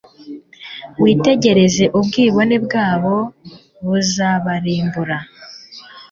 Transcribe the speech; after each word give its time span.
Witegereze 1.01 1.83
ubwibone 1.99 2.55
bwabo 2.65 3.15
buzabarimbura 3.85 5.17